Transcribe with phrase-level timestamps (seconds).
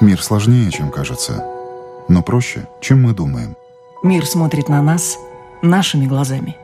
[0.00, 1.44] Мир сложнее, чем кажется,
[2.08, 3.54] но проще, чем мы думаем.
[4.02, 5.18] Мир смотрит на нас
[5.60, 6.56] нашими глазами.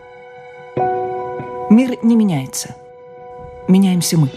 [1.68, 2.74] Мир не меняется.
[3.68, 4.30] Меняемся мы.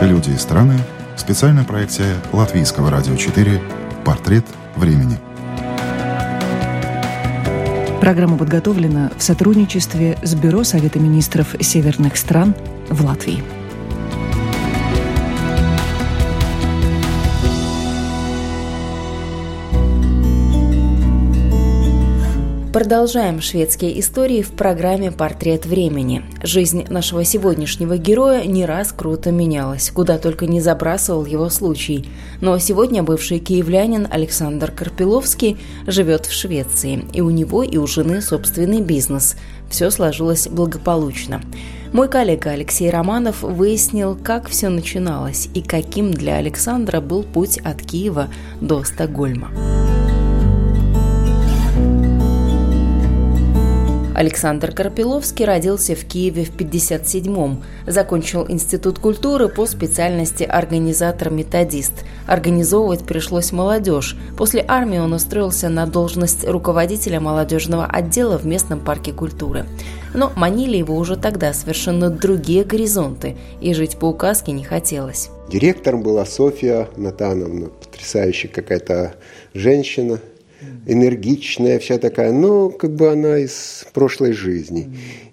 [0.00, 0.80] Люди и страны.
[1.16, 3.62] Специальная проекция Латвийского радио 4
[4.04, 4.44] «Портрет
[4.74, 5.18] времени».
[8.00, 12.56] Программа подготовлена в сотрудничестве с Бюро Совета министров северных стран
[12.88, 13.57] в Латвии.
[22.78, 26.22] Продолжаем шведские истории в программе «Портрет времени».
[26.44, 32.08] Жизнь нашего сегодняшнего героя не раз круто менялась, куда только не забрасывал его случай.
[32.40, 35.56] Но сегодня бывший киевлянин Александр Карпиловский
[35.88, 39.34] живет в Швеции, и у него и у жены собственный бизнес.
[39.68, 41.42] Все сложилось благополучно.
[41.92, 47.82] Мой коллега Алексей Романов выяснил, как все начиналось и каким для Александра был путь от
[47.82, 48.28] Киева
[48.60, 49.50] до Стокгольма.
[54.18, 57.62] Александр Карпиловский родился в Киеве в 1957-м.
[57.86, 61.92] Закончил Институт культуры по специальности организатор-методист.
[62.26, 64.16] Организовывать пришлось молодежь.
[64.36, 69.66] После армии он устроился на должность руководителя молодежного отдела в местном парке культуры.
[70.14, 75.30] Но манили его уже тогда совершенно другие горизонты, и жить по указке не хотелось.
[75.48, 79.14] Директором была Софья Натановна, потрясающая какая-то
[79.54, 80.18] женщина–
[80.86, 84.90] энергичная вся такая, но как бы она из прошлой жизни.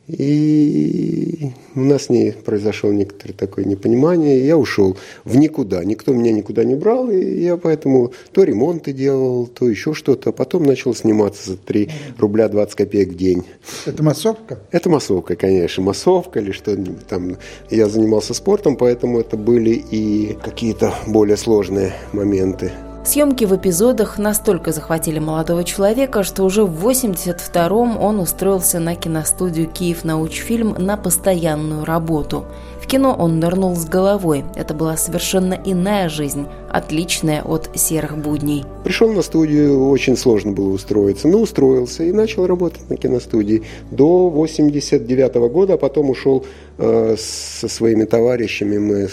[0.08, 5.84] И у нас с ней произошло некоторое такое непонимание, и я ушел в никуда.
[5.84, 10.30] Никто меня никуда не брал, и я поэтому то ремонты делал, то еще что-то.
[10.30, 13.46] А потом начал сниматься за 3 рубля 20 копеек в день.
[13.86, 14.60] Это массовка?
[14.72, 15.82] Это массовка, конечно.
[15.84, 17.38] Массовка или что-нибудь там.
[17.72, 22.72] Я занимался спортом, поэтому это были и какие-то более сложные моменты.
[23.06, 29.70] Съемки в эпизодах настолько захватили молодого человека, что уже в 82-м он устроился на киностудию
[29.70, 32.46] «Киев Научфильм» на постоянную работу.
[32.82, 34.44] В кино он нырнул с головой.
[34.56, 38.66] Это была совершенно иная жизнь, отличная от серых будней.
[38.84, 44.30] Пришел на студию, очень сложно было устроиться, но устроился и начал работать на киностудии до
[44.32, 46.44] 89 -го года, а потом ушел
[46.80, 49.10] э, со своими товарищами, мы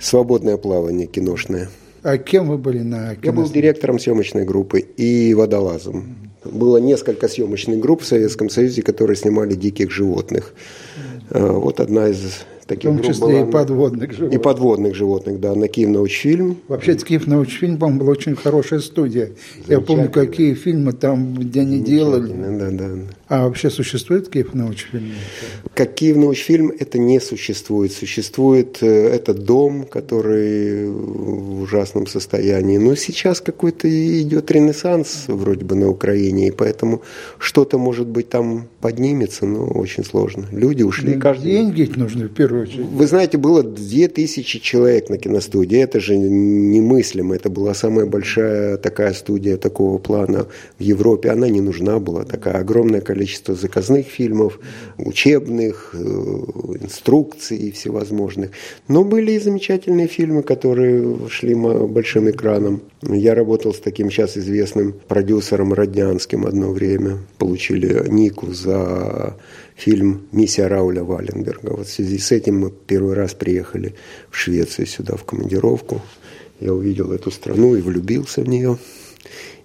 [0.00, 1.68] свободное плавание киношное.
[2.06, 3.20] А кем вы были на кино?
[3.24, 6.30] Я был директором съемочной группы и водолазом.
[6.44, 10.54] Было несколько съемочных групп в Советском Союзе, которые снимали диких животных.
[11.30, 11.58] Mm.
[11.58, 14.40] Вот одна из таких В том числе была, и подводных животных.
[14.40, 16.58] И подводных животных, да, на Киев научфильм.
[16.68, 19.30] Вообще, Киев научфильм, по-моему, была очень хорошая студия.
[19.68, 22.32] Я помню, какие фильмы там, где они делали.
[22.32, 22.90] Да, да.
[23.28, 25.12] А вообще существует Киев научфильм?
[25.74, 27.92] Как Киев научфильм это не существует.
[27.92, 32.78] Существует э, этот дом, который в ужасном состоянии.
[32.78, 37.02] Но сейчас какой-то идет ренессанс вроде бы на Украине, и поэтому
[37.38, 40.46] что-то, может быть, там поднимется, но очень сложно.
[40.52, 41.14] Люди ушли.
[41.14, 41.50] Ну, каждый...
[41.50, 42.86] Деньги нужны в первую очередь.
[42.86, 45.78] Вы знаете, было 2000 человек на киностудии.
[45.78, 47.34] Это же немыслимо.
[47.34, 50.46] Это была самая большая такая студия такого плана
[50.78, 51.30] в Европе.
[51.30, 52.24] Она не нужна была.
[52.24, 54.58] Такая огромное количество заказных фильмов,
[54.98, 55.98] учебных, э,
[56.82, 58.50] инструкций всевозможных.
[58.88, 62.80] Но были и замечательные фильмы, которые шли большим экраном.
[63.02, 67.18] Я работал с таким сейчас известным продюсером Роднянским одно время.
[67.38, 69.36] Получили Нику за
[69.76, 71.70] фильм «Миссия Рауля Валенберга».
[71.76, 73.94] Вот в связи с этим мы первый раз приехали
[74.30, 76.02] в Швецию сюда в командировку.
[76.60, 78.78] Я увидел эту страну и влюбился в нее.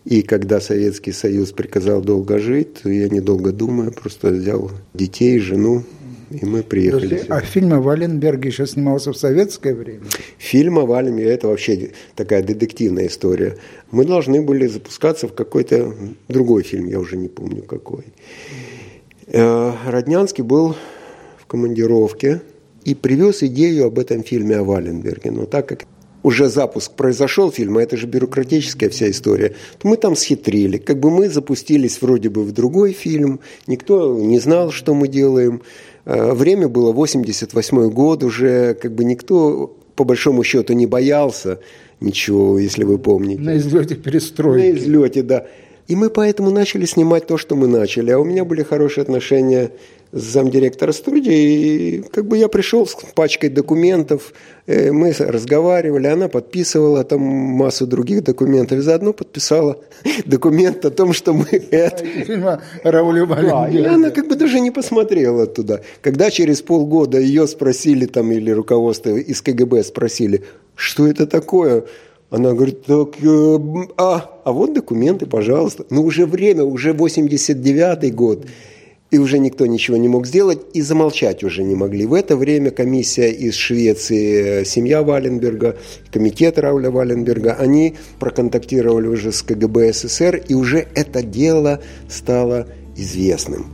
[0.04, 5.84] И когда Советский Союз приказал долго жить, то я недолго думая просто взял детей, жену,
[6.32, 7.08] и мы приехали.
[7.08, 10.02] Подожди, а фильм о Валенберге еще снимался в советское время?
[10.38, 13.58] Фильм о Валенберге– это вообще такая детективная история.
[13.92, 15.94] Мы должны были запускаться в какой-то
[16.28, 18.06] другой фильм, я уже не помню какой.
[19.32, 20.76] Э, Роднянский был
[21.38, 22.42] в командировке
[22.84, 25.32] и привез идею об этом фильме о Валенберге.
[25.32, 25.86] Но так как
[26.24, 30.78] уже запуск произошел фильма, это же бюрократическая вся история, то мы там схитрили.
[30.78, 35.62] Как бы мы запустились вроде бы в другой фильм, никто не знал, что мы делаем.
[36.06, 41.60] Э, время было 88 год, уже как бы никто по большому счету не боялся
[42.02, 43.42] ничего, если вы помните.
[43.42, 44.72] На излете перестройки.
[44.72, 45.46] На излете, да.
[45.92, 48.12] И мы поэтому начали снимать то, что мы начали.
[48.12, 49.72] А у меня были хорошие отношения
[50.14, 51.36] с замдиректора студии.
[51.36, 54.34] И как бы я пришел с пачкой документов,
[54.68, 58.78] э, мы разговаривали, она подписывала там массу других документов.
[58.78, 59.80] И заодно подписала
[60.26, 62.06] документ о том, что мы это...
[62.06, 65.82] Фильма Рауля да, и она как бы даже не посмотрела туда.
[66.00, 70.46] Когда через полгода ее спросили там, или руководство из КГБ спросили,
[70.76, 71.84] что это такое?
[72.32, 73.60] Она говорит, так, э,
[73.98, 75.86] а, а вот документы, пожалуйста.
[75.90, 78.46] Ну, уже время, уже 89-й год
[79.12, 82.06] и уже никто ничего не мог сделать, и замолчать уже не могли.
[82.06, 85.76] В это время комиссия из Швеции, семья Валенберга,
[86.12, 93.66] комитет Рауля Валенберга, они проконтактировали уже с КГБ СССР, и уже это дело стало известным.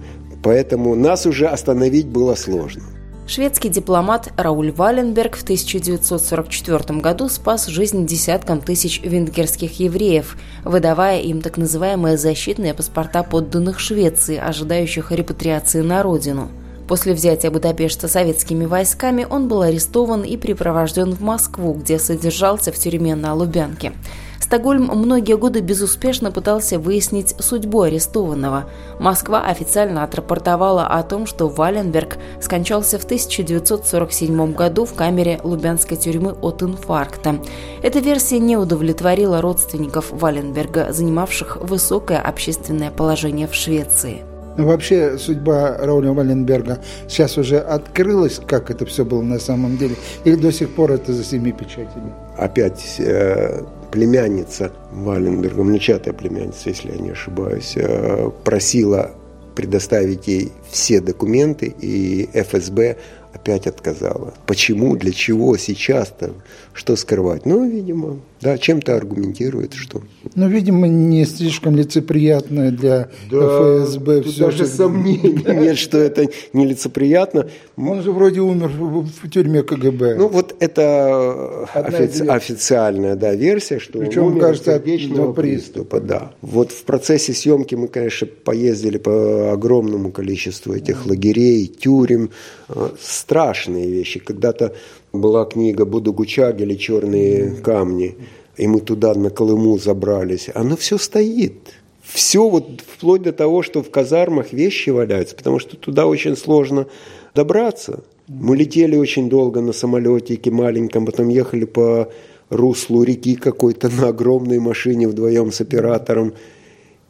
[0.42, 2.96] Поэтому нас уже остановить было сложно.
[3.29, 11.41] Шведский дипломат Рауль Валенберг в 1944 году спас жизнь десяткам тысяч венгерских евреев, выдавая им
[11.41, 16.47] так называемые защитные паспорта подданных Швеции, ожидающих репатриации на родину.
[16.88, 22.79] После взятия Будапешта советскими войсками он был арестован и припровожден в Москву, где содержался в
[22.79, 23.91] тюрьме на Лубянке.
[24.39, 28.66] Стокгольм многие годы безуспешно пытался выяснить судьбу арестованного.
[29.00, 36.34] Москва официально отрапортовала о том, что Валенберг скончался в 1947 году в камере Лубянской тюрьмы
[36.34, 37.39] от инфаркта.
[37.84, 44.24] Эта версия не удовлетворила родственников Валенберга, занимавших высокое общественное положение в Швеции.
[44.57, 49.95] Ну, вообще судьба Рауля Валенберга сейчас уже открылась, как это все было на самом деле,
[50.25, 52.12] или до сих пор это за семи печатями?
[52.38, 53.62] Опять э,
[53.92, 59.12] племянница Валенберга, внучатая племянница, если я не ошибаюсь, э, просила
[59.56, 62.98] предоставить ей все документы, и ФСБ
[63.34, 64.34] опять отказала.
[64.45, 66.34] Почему, для чего сейчас-то,
[66.74, 67.45] что скрывать?
[67.45, 70.01] Ну, видимо, да, чем-то аргументирует, что.
[70.36, 74.24] Ну, видимо, не слишком лицеприятно для да, ФСБ.
[74.24, 74.68] Все даже же...
[74.68, 77.50] сомнений нет, что это нелицеприятно.
[77.77, 80.15] Он же вроде умер в тюрьме КГБ.
[80.15, 82.24] Ну, вот это офици...
[82.24, 86.00] официальная да, версия, что Причем, он умер кажется, от сердечного приступа.
[86.00, 86.31] Да.
[86.41, 92.31] Вот в процессе съемки мы, конечно, поездили по огромному количеству этих лагерей, тюрем.
[92.69, 94.19] Э, страшные вещи.
[94.19, 94.74] Когда-то
[95.13, 98.15] была книга Буду или «Черные камни»,
[98.57, 100.50] и мы туда на Колыму забрались.
[100.56, 101.74] Оно все стоит.
[102.13, 106.88] Все вот вплоть до того, что в казармах вещи валяются, потому что туда очень сложно
[107.36, 108.04] добраться.
[108.27, 112.12] Мы летели очень долго на самолетике маленьком, потом ехали по
[112.50, 116.33] руслу реки какой-то на огромной машине вдвоем с оператором.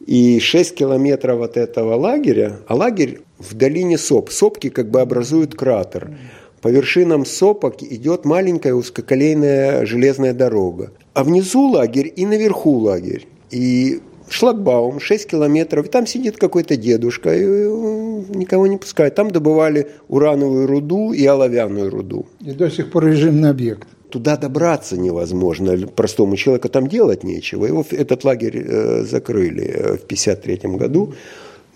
[0.04, 4.30] И 6 километров от этого лагеря, а лагерь в долине Соп.
[4.30, 6.16] Сопки как бы образуют кратер.
[6.62, 10.92] По вершинам сопок идет маленькая узкоколейная железная дорога.
[11.14, 13.28] А внизу лагерь и наверху лагерь.
[13.50, 19.14] И шлагбаум 6 километров, и там сидит какой-то дедушка, и э, никого не пускает.
[19.14, 22.26] Там добывали урановую руду и оловянную руду.
[22.40, 23.88] И до сих пор режимный объект.
[24.10, 27.66] Туда добраться невозможно, простому человеку там делать нечего.
[27.66, 31.14] Его этот лагерь э, закрыли э, в 1953 году.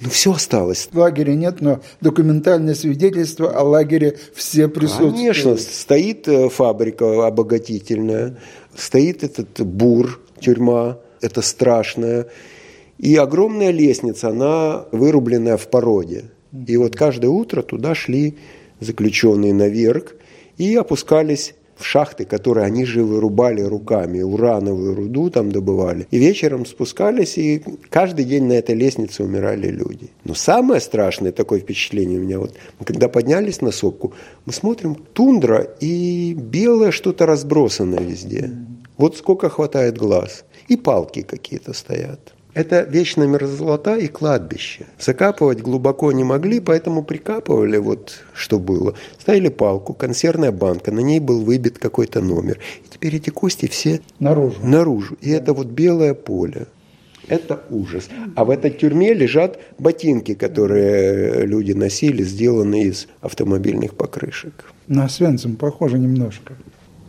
[0.00, 0.88] Ну, все осталось.
[0.92, 5.14] Лагеря нет, но документальное свидетельство о лагере все присутствуют.
[5.14, 8.38] Конечно, стоит э, фабрика обогатительная,
[8.74, 12.26] стоит этот бур, тюрьма, это страшная,
[12.98, 16.24] и огромная лестница, она вырубленная в породе.
[16.66, 18.36] И вот каждое утро туда шли
[18.80, 20.14] заключенные наверх
[20.58, 26.06] и опускались в шахты, которые они же вырубали руками, урановую руду там добывали.
[26.10, 30.10] И вечером спускались, и каждый день на этой лестнице умирали люди.
[30.24, 34.12] Но самое страшное такое впечатление у меня, вот мы когда поднялись на сопку,
[34.44, 38.50] мы смотрим, тундра и белое что-то разбросано везде.
[38.96, 40.44] Вот сколько хватает глаз.
[40.68, 42.34] И палки какие-то стоят.
[42.54, 44.84] Это вечная мерзлота и кладбище.
[44.98, 48.94] Закапывать глубоко не могли, поэтому прикапывали вот что было.
[49.18, 52.58] Ставили палку, консервная банка, на ней был выбит какой-то номер.
[52.84, 54.56] И теперь эти кости все наружу.
[54.62, 55.16] наружу.
[55.22, 56.66] И это вот белое поле.
[57.28, 58.10] Это ужас.
[58.36, 64.64] А в этой тюрьме лежат ботинки, которые люди носили, сделанные из автомобильных покрышек.
[64.88, 66.54] На Свенцем похоже немножко.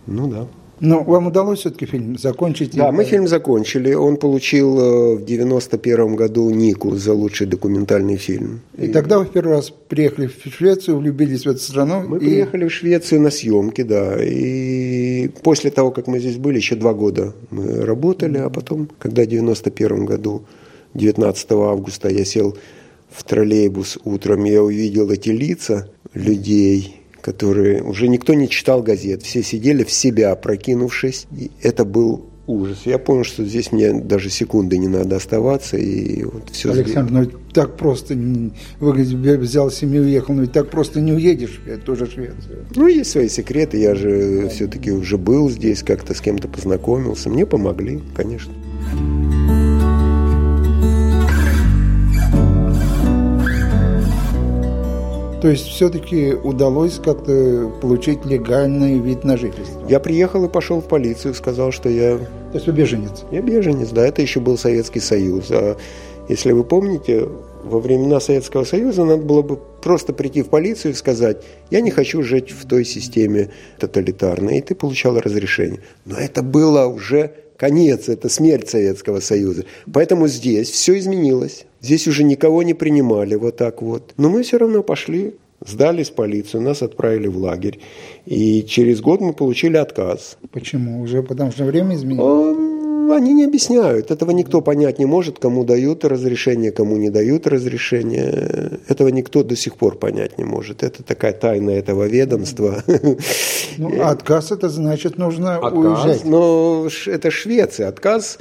[0.06, 0.48] Ну да.
[0.80, 2.76] Но вам удалось все-таки фильм закончить?
[2.76, 3.94] Да, мы фильм закончили.
[3.94, 8.62] Он получил э, в 91 году Нику за лучший документальный фильм.
[8.78, 12.04] И, и тогда вы в первый раз приехали в Швецию, влюбились в эту страну?
[12.08, 12.22] Мы и...
[12.22, 14.18] приехали в Швецию на съемки, да.
[14.24, 19.24] И после того, как мы здесь были, еще два года мы работали, а потом, когда
[19.24, 20.44] в 91 году,
[20.96, 22.58] 19 августа, я сел
[23.10, 29.42] в троллейбус утром, я увидел эти лица людей, которые уже никто не читал газет, все
[29.42, 31.26] сидели в себя, прокинувшись.
[31.32, 32.82] И это был ужас.
[32.84, 35.78] Я понял, что здесь мне даже секунды не надо оставаться.
[35.78, 38.14] И вот все Александр, ну так просто,
[38.80, 42.66] вы взял семью и уехал, но ведь так просто не уедешь, это тоже Швеция.
[42.76, 47.46] Ну, есть свои секреты, я же все-таки уже был здесь, как-то с кем-то познакомился, мне
[47.46, 48.52] помогли, конечно.
[55.44, 59.86] То есть все-таки удалось как-то получить легальный вид на жительство?
[59.90, 62.18] Я приехал и пошел в полицию, сказал, что я...
[62.18, 63.26] То есть вы беженец?
[63.30, 65.52] Я беженец, да, это еще был Советский Союз.
[65.52, 65.76] А
[66.30, 67.28] если вы помните,
[67.66, 71.92] во времена Советского Союза надо было бы просто прийти в полицию и сказать, я не
[71.92, 75.82] хочу жить в той системе тоталитарной, и ты получал разрешение.
[76.06, 79.66] Но это было уже конец, это смерть Советского Союза.
[79.92, 81.66] Поэтому здесь все изменилось.
[81.82, 84.14] Здесь уже никого не принимали вот так вот.
[84.18, 87.80] Но мы все равно пошли, сдались в полицию, нас отправили в лагерь.
[88.26, 90.38] И через год мы получили отказ.
[90.52, 91.02] Почему?
[91.02, 92.58] Уже потому что время изменилось?
[93.12, 94.12] Они не объясняют.
[94.12, 98.80] Этого никто понять не может, кому дают разрешение, кому не дают разрешение.
[98.88, 100.84] Этого никто до сих пор понять не может.
[100.84, 102.84] Это такая тайна этого ведомства.
[103.76, 106.26] Ну, отказ это значит нужно отказ, уезжать.
[106.26, 107.88] Но это Швеция.
[107.88, 108.38] Отказ,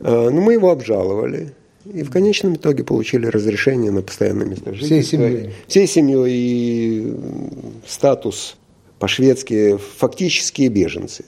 [0.00, 1.54] э, ну, мы его обжаловали.
[1.92, 4.98] И в конечном итоге получили разрешение на постоянное место жительства.
[4.98, 5.50] Всей семьей?
[5.66, 7.16] Всей семьей и
[7.86, 8.56] статус
[8.98, 11.24] по-шведски фактические беженцы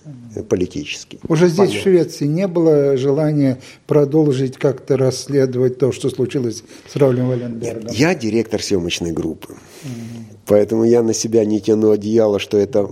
[0.48, 1.20] политические.
[1.28, 1.78] Уже здесь, Понятно.
[1.78, 7.92] в Швеции, не было желания продолжить как-то расследовать то, что случилось с Раулем Валенбергом?
[7.92, 9.52] Я директор съемочной группы.
[9.52, 10.38] Угу.
[10.48, 12.88] Поэтому я на себя не тяну одеяло, что это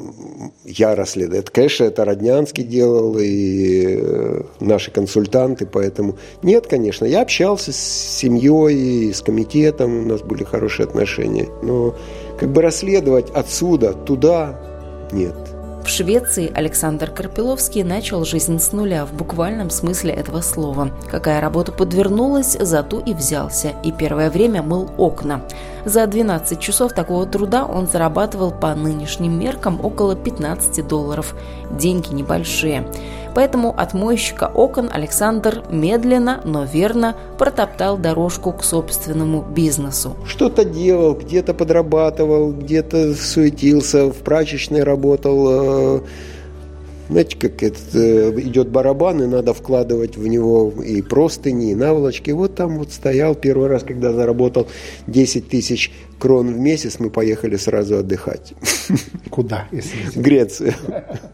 [0.67, 1.41] я расследую.
[1.41, 7.07] Это, конечно, это Роднянский делал и э, наши консультанты, поэтому нет, конечно.
[7.07, 11.49] Я общался с семьей, с комитетом, у нас были хорошие отношения.
[11.63, 11.97] Но
[12.39, 14.61] как бы расследовать отсюда, туда,
[15.13, 15.35] нет.
[15.87, 20.91] В Швеции Александр Карпиловский начал жизнь с нуля в буквальном смысле этого слова.
[21.09, 25.43] Какая работа подвернулась, за ту и взялся, и первое время мыл окна.
[25.87, 31.37] За 12 часов такого труда он зарабатывал по нынешним меркам около 15 долларов.
[31.71, 32.89] Деньги небольшие.
[33.37, 40.17] Поэтому от мойщика окон Александр медленно, но верно протоптал дорожку к собственному бизнесу.
[40.27, 46.01] Что-то делал, где-то подрабатывал, где-то суетился, в прачечной работал, э,
[47.09, 52.31] знаете, как это, э, идет барабан, и надо вкладывать в него и простыни, и наволочки.
[52.31, 54.67] Вот там вот стоял первый раз, когда заработал
[55.07, 58.55] 10 тысяч крон в месяц, мы поехали сразу отдыхать.
[59.31, 59.69] Куда?
[59.73, 59.97] Если...
[60.15, 60.75] В Грецию.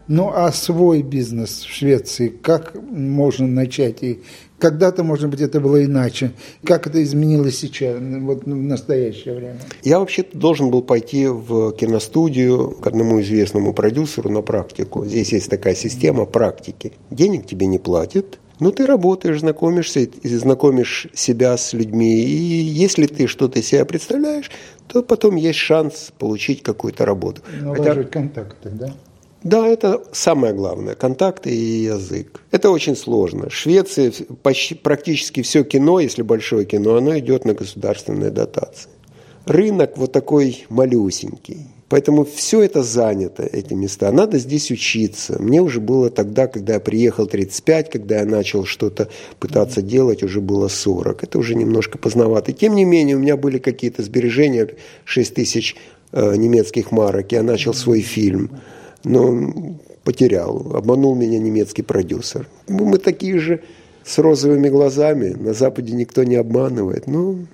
[0.07, 4.03] Ну, а свой бизнес в Швеции, как можно начать?
[4.03, 4.21] И
[4.59, 6.31] когда-то, может быть, это было иначе.
[6.63, 9.59] Как это изменилось сейчас, вот в настоящее время?
[9.83, 15.05] Я вообще-то должен был пойти в киностудию к одному известному продюсеру на практику.
[15.05, 16.93] Здесь есть такая система практики.
[17.09, 22.23] Денег тебе не платят, ну, ты работаешь, знакомишься, знакомишь себя с людьми.
[22.23, 24.51] И если ты что-то себя представляешь,
[24.87, 27.41] то потом есть шанс получить какую-то работу.
[27.61, 28.03] Наложить Хотя...
[28.03, 28.93] контакты, да?
[29.43, 32.41] Да, это самое главное, контакты и язык.
[32.51, 33.49] Это очень сложно.
[33.49, 38.89] В Швеции почти, практически все кино, если большое кино, оно идет на государственные дотации.
[39.45, 41.67] Рынок вот такой малюсенький.
[41.93, 44.11] Поэтому все это занято, эти места.
[44.11, 45.39] Надо здесь учиться.
[45.39, 50.41] Мне уже было тогда, когда я приехал 35, когда я начал что-то пытаться делать, уже
[50.41, 51.23] было 40.
[51.23, 52.49] Это уже немножко поздновато.
[52.49, 54.69] И тем не менее, у меня были какие-то сбережения,
[55.05, 55.75] 6 тысяч
[56.11, 57.31] э, немецких марок.
[57.31, 58.49] Я начал свой фильм,
[59.03, 60.75] но потерял.
[60.75, 62.47] Обманул меня немецкий продюсер.
[62.67, 63.61] Мы такие же
[64.03, 65.29] с розовыми глазами.
[65.29, 67.05] На Западе никто не обманывает.
[67.05, 67.45] Ну,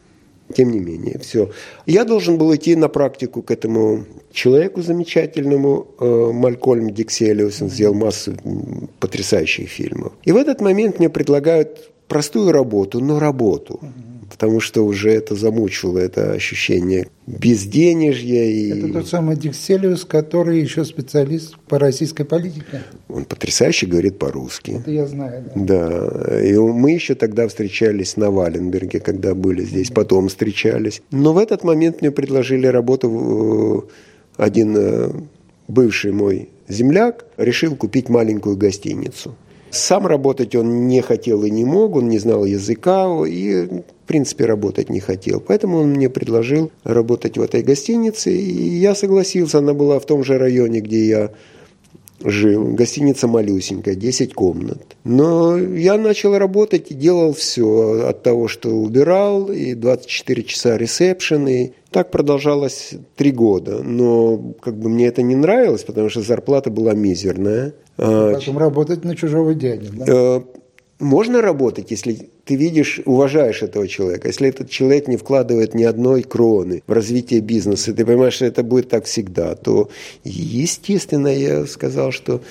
[0.54, 1.50] тем не менее, все.
[1.86, 7.94] Я должен был идти на практику к этому человеку замечательному, э, Малькольм Дикселиус, он сделал
[7.94, 8.34] массу
[9.00, 10.14] потрясающих фильмов.
[10.24, 13.80] И в этот момент мне предлагают простую работу, но работу
[14.30, 18.44] потому что уже это замучило, это ощущение безденежья.
[18.46, 18.80] И...
[18.80, 22.84] Это тот самый Дикселиус, который еще специалист по российской политике.
[23.08, 24.80] Он потрясающе говорит по-русски.
[24.82, 25.44] Это я знаю.
[25.56, 26.10] Да.
[26.10, 26.42] да.
[26.42, 31.02] И мы еще тогда встречались на Валенберге, когда были здесь, потом встречались.
[31.12, 33.90] Но в этот момент мне предложили работу
[34.38, 35.12] один э,
[35.68, 39.36] бывший мой земляк решил купить маленькую гостиницу.
[39.72, 43.68] Сам работать он не хотел и не мог, он не знал языка и,
[44.10, 45.40] принципе, работать не хотел.
[45.40, 49.60] Поэтому он мне предложил работать в этой гостинице, и я согласился.
[49.60, 51.32] Она была в том же районе, где я
[52.24, 52.74] жил.
[52.74, 54.98] Гостиница малюсенькая, 10 комнат.
[55.04, 58.08] Но я начал работать и делал все.
[58.10, 63.84] От того, что убирал, и 24 часа ресепшн, и так продолжалось три года.
[63.84, 67.74] Но как бы мне это не нравилось, потому что зарплата была мизерная.
[68.00, 70.44] А, Потом работать на чужого дядю, да?
[71.00, 74.28] Можно работать, если ты видишь, уважаешь этого человека.
[74.28, 78.64] Если этот человек не вкладывает ни одной кроны в развитие бизнеса, ты понимаешь, что это
[78.64, 79.90] будет так всегда, то,
[80.26, 82.42] естественно, я сказал, что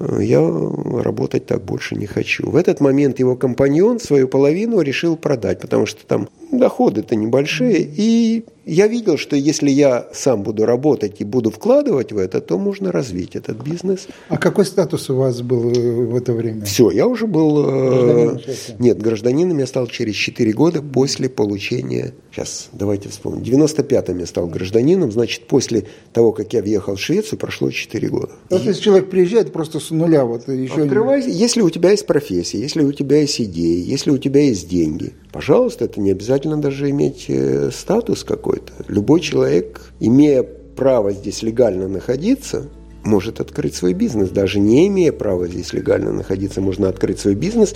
[0.00, 2.50] э, я работать так больше не хочу.
[2.50, 8.44] В этот момент его компаньон свою половину решил продать, потому что там доходы-то небольшие, и
[8.66, 12.90] Я видел, что если я сам буду работать и буду вкладывать в это, то можно
[12.92, 14.08] развить этот бизнес.
[14.28, 16.64] А какой статус у вас был э, в это время?
[16.64, 17.62] Все, я уже был...
[17.62, 18.40] Гражданином
[18.78, 22.14] Нет, гражданином я стал через 4 года после получения...
[22.32, 23.44] Сейчас, давайте вспомним.
[23.44, 28.08] В 95-м я стал гражданином, значит, после того, как я въехал в Швецию, прошло 4
[28.08, 28.32] года.
[28.50, 30.82] Вот если человек приезжает просто с нуля, вот еще...
[30.82, 31.32] Открывай, не...
[31.32, 35.12] если у тебя есть профессия, если у тебя есть идеи, если у тебя есть деньги,
[35.32, 38.24] пожалуйста, это не обязательно даже иметь э, статус
[38.54, 38.72] какой-то.
[38.88, 42.68] Любой человек, имея право здесь легально находиться,
[43.04, 44.30] может открыть свой бизнес.
[44.30, 47.74] Даже не имея права здесь легально находиться, можно открыть свой бизнес,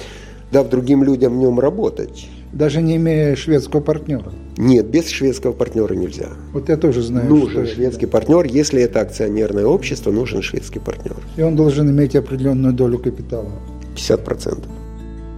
[0.53, 2.29] дав другим людям в нем работать.
[2.53, 4.33] Даже не имея шведского партнера?
[4.57, 6.29] Нет, без шведского партнера нельзя.
[6.55, 7.29] Вот я тоже знаю.
[7.29, 8.13] Нужен шведский это.
[8.13, 8.47] партнер.
[8.47, 11.17] Если это акционерное общество, нужен шведский партнер.
[11.37, 13.51] И он должен иметь определенную долю капитала?
[13.97, 14.65] 50%.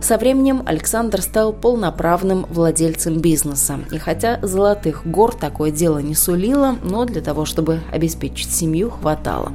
[0.01, 3.81] Со временем Александр стал полноправным владельцем бизнеса.
[3.93, 9.53] И хотя золотых гор такое дело не сулило, но для того, чтобы обеспечить семью, хватало.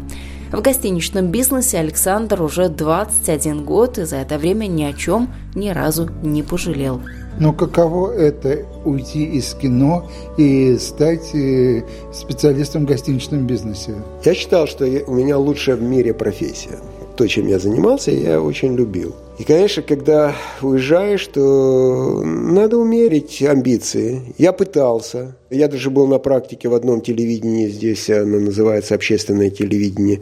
[0.52, 5.70] В гостиничном бизнесе Александр уже 21 год и за это время ни о чем ни
[5.70, 7.02] разу не пожалел.
[7.40, 11.84] Но каково это уйти из кино и стать э,
[12.14, 13.96] специалистом в гостиничном бизнесе?
[14.24, 16.80] Я считал, что у меня лучшая в мире профессия.
[17.18, 19.16] То, чем я занимался, я очень любил.
[19.38, 24.34] И, конечно, когда уезжаешь, то надо умерить амбиции.
[24.38, 25.36] Я пытался.
[25.50, 30.22] Я даже был на практике в одном телевидении, здесь оно называется общественное телевидение.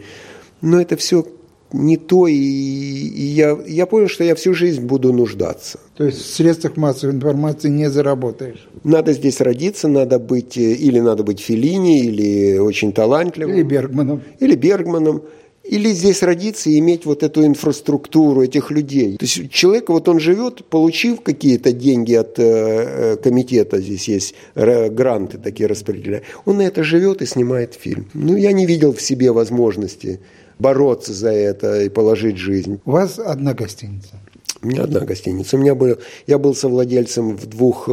[0.61, 1.25] Но это все
[1.73, 5.79] не то, и, и я, я понял, что я всю жизнь буду нуждаться.
[5.95, 8.67] То есть в средствах массовой информации не заработаешь?
[8.83, 13.55] Надо здесь родиться, надо быть, или надо быть Филини, или очень талантливым.
[13.55, 14.21] Или Бергманом.
[14.39, 15.23] Или Бергманом.
[15.63, 19.15] Или здесь родиться и иметь вот эту инфраструктуру этих людей.
[19.17, 24.35] То есть человек, вот он живет, получив какие-то деньги от э, э комитета, здесь есть
[24.55, 28.09] гранты такие распределяют, он на это живет и снимает фильм.
[28.13, 30.19] Ну, я не видел в себе возможности
[30.59, 32.79] бороться за это и положить жизнь.
[32.85, 34.19] У вас одна гостиница?
[34.61, 35.57] У меня одна гостиница.
[35.57, 37.91] У меня был, я был совладельцем в двух э,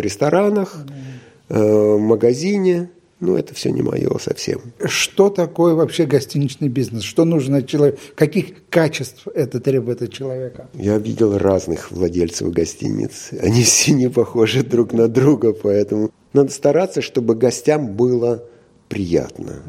[0.00, 0.76] ресторанах,
[1.48, 2.90] э, магазине.
[3.22, 4.60] Ну, это все не мое совсем.
[4.84, 7.04] Что такое вообще гостиничный бизнес?
[7.04, 8.00] Что нужно от человека?
[8.16, 10.68] Каких качеств это требует от человека?
[10.74, 13.30] Я видел разных владельцев гостиниц.
[13.40, 18.42] Они все не похожи друг на друга, поэтому надо стараться, чтобы гостям было
[18.88, 19.62] приятно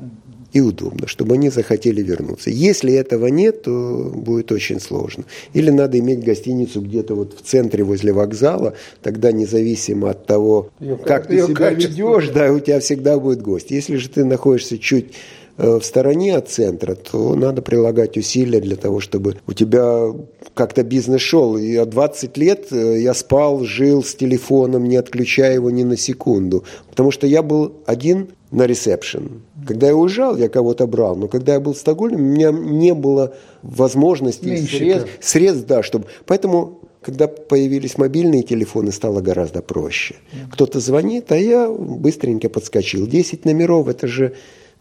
[0.53, 2.51] и удобно, чтобы они захотели вернуться.
[2.51, 5.25] Если этого нет, то будет очень сложно.
[5.53, 10.97] Или надо иметь гостиницу где-то вот в центре возле вокзала, тогда независимо от того, ее,
[10.97, 11.89] как ты себя качество.
[11.89, 13.71] ведешь, да, у тебя всегда будет гость.
[13.71, 15.13] Если же ты находишься чуть
[15.57, 20.13] в стороне от центра, то надо прилагать усилия для того, чтобы у тебя
[20.53, 21.57] как-то бизнес шел.
[21.57, 26.63] Я 20 лет э, я спал, жил с телефоном, не отключая его ни на секунду.
[26.89, 29.41] Потому что я был один на ресепшн.
[29.67, 32.93] Когда я уезжал, я кого-то брал, но когда я был в Стокгольме, у меня не
[32.93, 36.05] было возможности, средств, средств, да, чтобы...
[36.25, 40.15] Поэтому когда появились мобильные телефоны, стало гораздо проще.
[40.51, 43.07] Кто-то звонит, а я быстренько подскочил.
[43.07, 44.33] 10 номеров– это же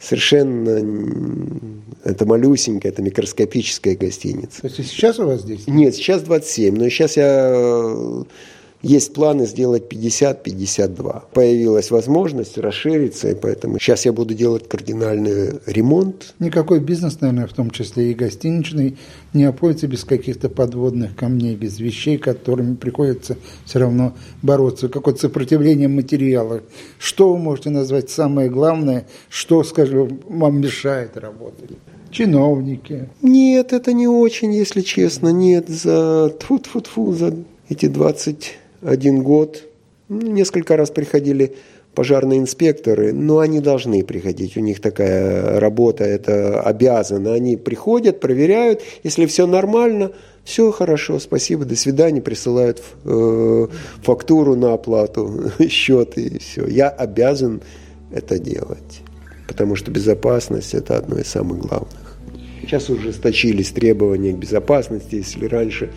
[0.03, 4.63] совершенно это малюсенькая, это микроскопическая гостиница.
[4.63, 5.67] То есть сейчас у вас здесь?
[5.67, 8.25] Нет, сейчас 27, но сейчас я
[8.83, 11.23] есть планы сделать 50-52.
[11.33, 16.35] Появилась возможность расшириться, и поэтому сейчас я буду делать кардинальный ремонт.
[16.41, 18.99] Никакой бизнес, наверное, в том числе и гостиничный,
[19.33, 24.89] не обходится без каких-то подводных камней, без вещей, которыми приходится все равно бороться.
[24.89, 26.63] Какое-то сопротивление материала.
[26.99, 31.71] Что вы можете назвать самое главное, что, скажем, вам мешает работать?
[32.11, 33.09] чиновники.
[33.23, 35.31] Нет, это не очень, если честно.
[35.31, 37.35] Нет, за тфу тфу тфу за
[37.71, 39.63] эти 20 один год.
[40.09, 41.55] Несколько раз приходили
[41.95, 47.35] пожарные инспекторы, но они должны приходить, у них такая работа, это обязано.
[47.35, 50.13] Они приходят, проверяют, если все нормально,
[50.45, 53.67] все хорошо, спасибо, до свидания, присылают э,
[54.03, 56.67] фактуру на оплату, счет и все.
[56.67, 57.61] Я обязан
[58.11, 59.03] это делать,
[59.47, 62.19] потому что безопасность– это одно из самых главных.
[62.63, 65.91] Сейчас ужесточились требования к безопасности, если раньше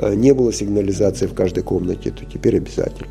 [0.00, 3.08] не было сигнализации в каждой комнате, то теперь обязательно.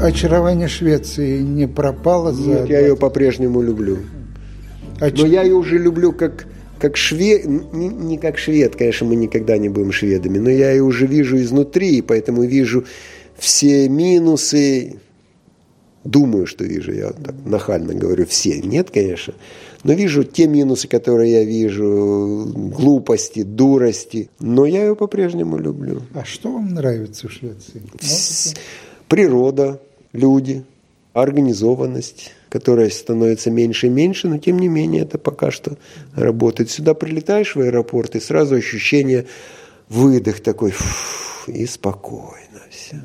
[0.00, 2.50] Очарование Швеции не пропало за...
[2.50, 3.98] Нет, я ее по-прежнему люблю.
[5.00, 6.46] А Но я ее уже люблю как,
[6.78, 10.82] как швед, не, не как швед, конечно, мы никогда не будем шведами, но я ее
[10.82, 12.84] уже вижу изнутри, поэтому вижу
[13.36, 14.96] все минусы,
[16.04, 18.60] Думаю, что вижу, я так нахально говорю, все.
[18.60, 19.34] Нет, конечно.
[19.84, 24.28] Но вижу те минусы, которые я вижу, глупости, дурости.
[24.38, 26.02] Но я ее по-прежнему люблю.
[26.12, 27.82] А что вам нравится в Швеции?
[28.02, 28.60] Можете?
[29.08, 29.80] Природа,
[30.12, 30.64] люди,
[31.14, 35.78] организованность, которая становится меньше и меньше, но тем не менее это пока что
[36.14, 36.70] работает.
[36.70, 39.24] Сюда прилетаешь в аэропорт, и сразу ощущение
[39.88, 43.00] выдох такой, фу, и спокойно все.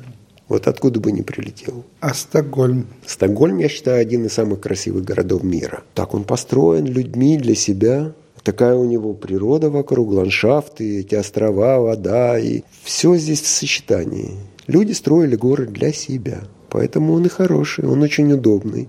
[0.50, 1.84] Вот откуда бы ни прилетел.
[2.00, 2.88] А Стокгольм?
[3.06, 5.84] Стокгольм, я считаю, один из самых красивых городов мира.
[5.94, 8.12] Так он построен людьми для себя.
[8.42, 12.36] Такая у него природа вокруг, ландшафты, эти острова, вода.
[12.36, 14.38] И все здесь в сочетании.
[14.66, 16.40] Люди строили город для себя.
[16.68, 18.88] Поэтому он и хороший, он очень удобный,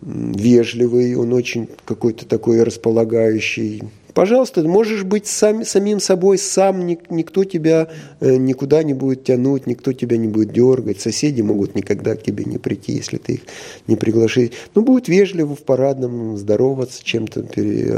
[0.00, 3.82] вежливый, он очень какой-то такой располагающий.
[4.14, 7.88] Пожалуйста, можешь быть сам, самим собой, сам никто тебя
[8.20, 12.44] э, никуда не будет тянуть, никто тебя не будет дергать, соседи могут никогда к тебе
[12.44, 13.40] не прийти, если ты их
[13.86, 14.50] не приглашишь.
[14.74, 17.40] Ну, будет вежливо в парадном здороваться, чем-то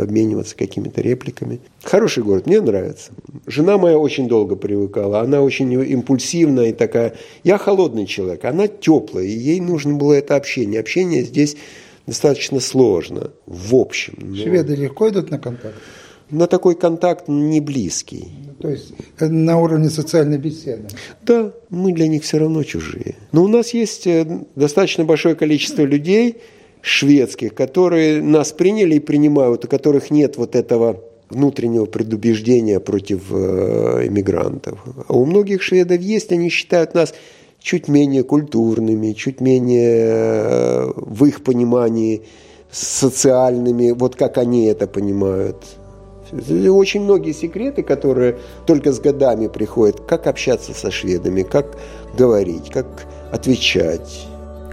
[0.03, 1.61] обмениваться какими-то репликами.
[1.83, 3.11] Хороший город, мне нравится.
[3.46, 7.14] Жена моя очень долго привыкала, она очень импульсивная и такая.
[7.42, 10.81] Я холодный человек, она теплая, и ей нужно было это общение.
[10.81, 11.57] Общение здесь
[12.07, 14.14] достаточно сложно, в общем.
[14.18, 14.37] Но...
[14.37, 15.74] Шведы легко идут на контакт?
[16.35, 18.29] На такой контакт не близкий.
[18.61, 20.88] То есть э, на уровне социальной беседы?
[21.23, 23.14] Да, мы для них все равно чужие.
[23.33, 26.38] Но у нас есть э, достаточно большое количество людей
[26.81, 34.07] шведских, которые нас приняли и принимают, у которых нет вот этого внутреннего предубеждения против э,
[34.07, 34.79] иммигрантов.
[35.09, 37.14] А у многих шведов есть, они считают нас
[37.61, 42.23] чуть менее культурными, чуть менее в их понимании
[42.70, 45.57] социальными, вот как они это понимают.
[46.33, 51.77] Очень многие секреты, которые только с годами приходят, как общаться со шведами, как
[52.17, 52.87] говорить, как
[53.31, 54.27] отвечать.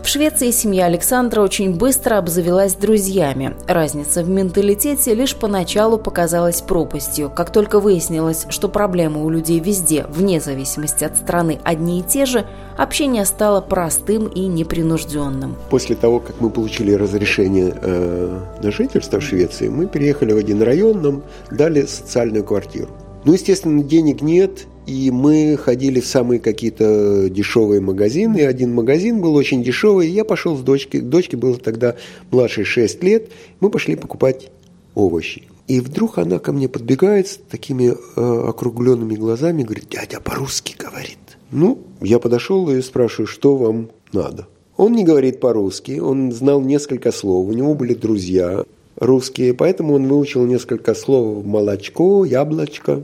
[0.04, 3.56] В Швеции семья Александра очень быстро обзавелась друзьями.
[3.68, 7.30] Разница в менталитете лишь поначалу показалась пропастью.
[7.30, 12.26] Как только выяснилось, что проблемы у людей везде, вне зависимости от страны, одни и те
[12.26, 15.56] же, общение стало простым и непринужденным.
[15.70, 20.64] После того, как мы получили разрешение э, на жительство в Швеции, мы переехали в один
[20.64, 22.90] район, нам дали социальную квартиру.
[23.24, 28.38] Ну, естественно, денег нет, и мы ходили в самые какие-то дешевые магазины.
[28.38, 30.08] И один магазин был очень дешевый.
[30.08, 31.02] И я пошел с дочкой.
[31.02, 31.96] Дочке было тогда
[32.32, 33.30] младше 6 лет.
[33.60, 34.50] Мы пошли покупать
[34.96, 35.44] овощи.
[35.68, 41.20] И вдруг она ко мне подбегает с такими э, округленными глазами, говорит, дядя по-русски говорит.
[41.52, 44.48] Ну, я подошел и спрашиваю, что вам надо.
[44.78, 48.66] Он не говорит по-русски, он знал несколько слов, у него были друзья
[49.02, 53.02] русские, поэтому он выучил несколько слов молочко, яблочко,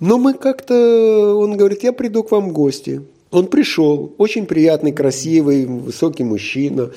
[0.00, 3.02] но мы как-то, он говорит, я приду к вам в гости.
[3.30, 6.90] Он пришел, очень приятный, красивый, высокий мужчина,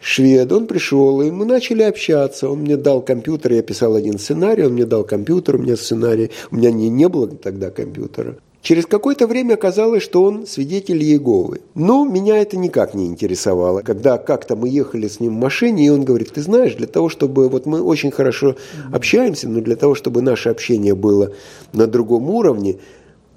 [0.00, 0.52] швед.
[0.52, 2.50] Он пришел, и мы начали общаться.
[2.50, 6.30] Он мне дал компьютер, я писал один сценарий, он мне дал компьютер, у меня сценарий,
[6.50, 8.36] у меня не, не было тогда компьютера.
[8.62, 11.62] Через какое-то время оказалось, что он свидетель Иеговы.
[11.74, 13.80] Но меня это никак не интересовало.
[13.80, 17.08] Когда как-то мы ехали с ним в машине, и он говорит, ты знаешь, для того,
[17.08, 17.48] чтобы...
[17.48, 18.56] Вот мы очень хорошо
[18.92, 21.32] общаемся, но для того, чтобы наше общение было
[21.72, 22.76] на другом уровне,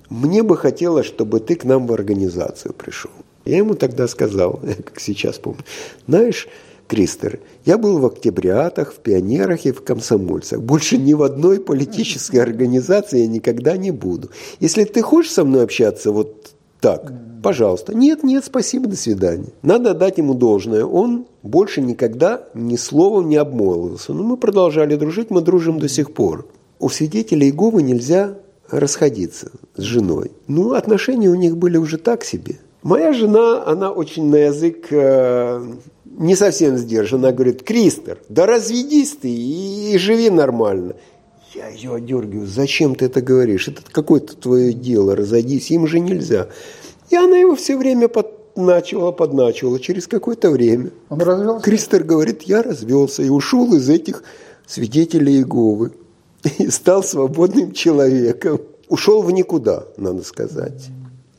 [0.09, 3.12] мне бы хотелось, чтобы ты к нам в организацию пришел.
[3.45, 5.63] Я ему тогда сказал, как сейчас помню,
[6.05, 6.49] знаешь,
[6.93, 10.62] Кристер, я был в октябрятах, в пионерах и в комсомольцах.
[10.62, 14.29] Больше ни в одной политической организации я никогда не буду.
[14.60, 17.95] Если ты хочешь со мной общаться вот так, пожалуйста.
[17.95, 19.47] Нет, нет, спасибо, до свидания.
[19.63, 20.86] Надо дать ему должное.
[20.86, 24.13] Он больше никогда ни словом не обмолвился.
[24.13, 26.45] Но мы продолжали дружить, мы дружим до сих пор.
[26.77, 28.36] У свидетелей Иеговы нельзя
[28.69, 30.32] расходиться с женой.
[30.47, 32.60] Ну, отношения у них были уже так себе.
[32.83, 35.73] Моя жена, она очень на язык э,
[36.05, 40.95] не совсем сдержанно, она говорит, Кристер, да разведись ты и, и живи нормально.
[41.55, 43.69] Я ее одергиваю, зачем ты это говоришь?
[43.69, 46.49] Это какое-то твое дело, разойдись, им же нельзя.
[47.09, 49.79] И она его все время подначивала, подначивала.
[49.79, 51.63] Через какое-то время Он развелся?
[51.63, 54.23] Кристер говорит, я развелся и ушел из этих
[54.65, 55.91] свидетелей Иеговы.
[56.57, 58.59] И стал свободным человеком.
[58.89, 60.89] Ушел в никуда, надо сказать.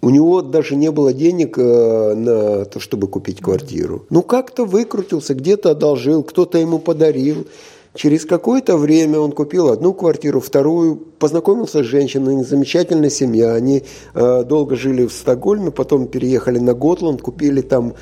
[0.04, 4.04] У него даже не было денег э, на то, чтобы купить квартиру.
[4.10, 7.46] Ну, как-то выкрутился, где-то одолжил, кто-то ему подарил.
[7.94, 13.54] Через какое-то время он купил одну квартиру, вторую, познакомился с женщиной, замечательная семья.
[13.54, 13.82] Они
[14.14, 17.94] э, долго жили в Стокгольме, потом переехали на Готланд, купили там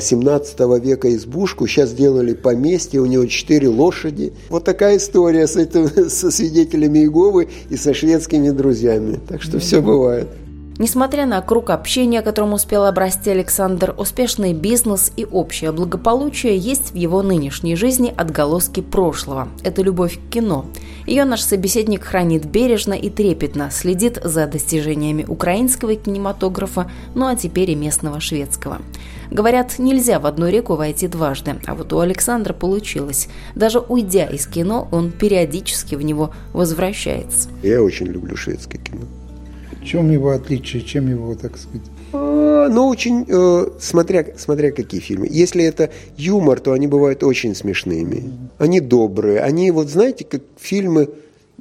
[0.00, 4.32] 17 э, века избушку, сейчас сделали поместье, у него четыре лошади.
[4.48, 9.20] Вот такая история с этим, со свидетелями Иеговы и со шведскими друзьями.
[9.28, 10.28] Так что все бывает.
[10.82, 16.96] Несмотря на круг общения, которым успел обрасти Александр, успешный бизнес и общее благополучие есть в
[16.96, 19.46] его нынешней жизни отголоски прошлого.
[19.62, 20.66] Это любовь к кино.
[21.06, 27.70] Ее наш собеседник хранит бережно и трепетно, следит за достижениями украинского кинематографа, ну а теперь
[27.70, 28.78] и местного шведского.
[29.30, 33.28] Говорят, нельзя в одну реку войти дважды, а вот у Александра получилось.
[33.54, 37.50] Даже уйдя из кино, он периодически в него возвращается.
[37.62, 39.02] Я очень люблю шведское кино.
[39.84, 41.86] Чем его отличие, чем его, так сказать?
[42.12, 45.26] А, ну, очень, э, смотря, смотря какие фильмы.
[45.30, 48.32] Если это юмор, то они бывают очень смешными.
[48.58, 49.40] Они добрые.
[49.40, 51.08] Они, вот знаете, как фильмы...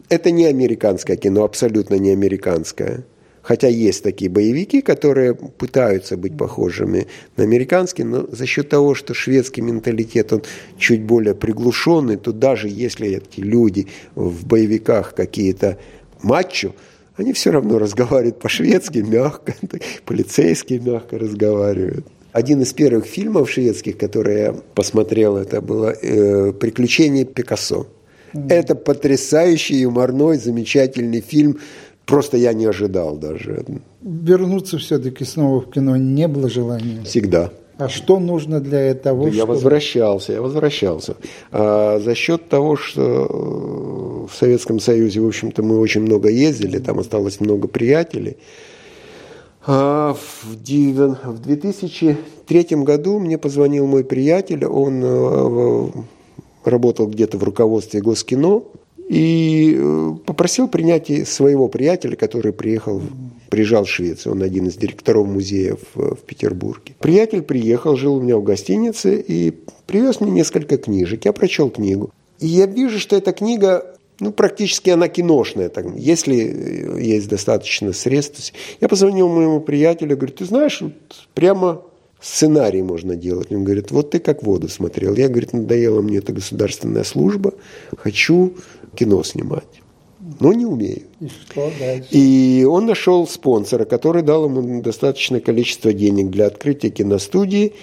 [0.10, 3.05] Это не американское кино, абсолютно не американское.
[3.41, 7.07] Хотя есть такие боевики, которые пытаются быть похожими
[7.38, 10.43] на американские, но за счет того, что шведский менталитет, он
[10.77, 15.77] чуть более приглушенный, то даже если эти люди в боевиках какие-то
[16.21, 16.75] мачо,
[17.17, 19.54] они все равно разговаривают по-шведски, мягко,
[20.06, 22.06] полицейские мягко разговаривают.
[22.32, 27.88] Один из первых фильмов шведских, которые я посмотрел, это было э, «Приключения Пикассо».
[28.34, 28.47] Mm.
[28.50, 31.60] Это потрясающий, юморной, замечательный фильм.
[32.06, 33.65] Просто я не ожидал даже.
[34.02, 37.04] Вернуться все-таки снова в кино не было желания?
[37.04, 37.52] Всегда.
[37.77, 39.53] А что нужно для того, Я чтобы...
[39.53, 41.15] возвращался, я возвращался.
[41.51, 46.79] А за счет того, что э, в Советском Союзе, в общем-то, мы очень много ездили,
[46.79, 48.38] там осталось много приятелей.
[49.65, 55.89] А в 2003 году мне позвонил мой приятель, он э,
[56.65, 58.63] работал где-то в руководстве Госкино,
[59.07, 63.01] и э, попросил принять своего приятеля, который приехал,
[63.51, 64.33] приезжал в Швецию.
[64.33, 66.95] Он один из директоров музея в, Петербурге.
[66.99, 69.53] Приятель приехал, жил у меня в гостинице и
[69.85, 71.25] привез мне несколько книжек.
[71.25, 72.11] Я прочел книгу.
[72.39, 77.91] И я вижу, что эта книга ну, практически она киношная, так, если э, есть достаточно
[77.91, 78.53] средств.
[78.79, 80.93] Я позвонил моему приятелю, говорю, ты знаешь, вот
[81.33, 81.81] прямо
[82.21, 83.51] сценарий можно делать.
[83.51, 85.15] Он говорит, вот ты как воду смотрел.
[85.15, 87.53] Я, говорит, надоела мне эта государственная служба,
[87.97, 88.53] хочу
[88.95, 89.80] кино снимать.
[90.39, 91.03] Но не умею.
[91.19, 92.07] И что дальше?
[92.11, 97.73] И он нашел спонсора, который дал ему достаточное количество денег для открытия киностудии.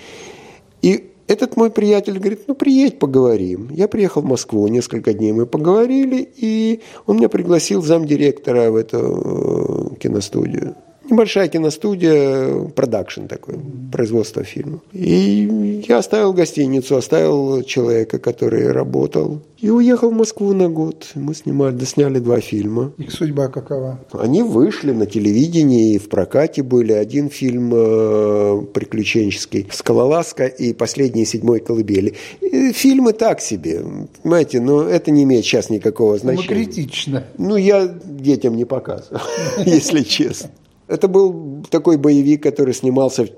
[0.82, 3.68] И этот мой приятель говорит, ну приедь, поговорим.
[3.70, 9.92] Я приехал в Москву, несколько дней мы поговорили, и он меня пригласил замдиректора в эту
[9.92, 10.74] э, киностудию.
[11.10, 13.54] Небольшая киностудия, продакшн такой,
[13.90, 14.80] производство фильма.
[14.92, 19.40] И я оставил гостиницу, оставил человека, который работал.
[19.58, 21.08] И уехал в Москву на год.
[21.14, 22.92] Мы снимали, досняли два фильма.
[22.98, 23.98] Их судьба какова?
[24.12, 26.92] Они вышли на телевидении, и в прокате были.
[26.92, 32.14] Один фильм э, приключенческий «Скалолазка» и «Последние седьмой колыбели».
[32.40, 33.82] И фильмы так себе,
[34.22, 36.48] понимаете, но это не имеет сейчас никакого значения.
[36.48, 37.24] Ну, критично.
[37.38, 39.20] Ну, я детям не показываю,
[39.64, 40.50] если честно.
[40.88, 43.28] Это был такой боевик, который снимался в